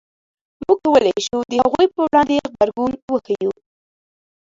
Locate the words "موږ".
0.63-0.77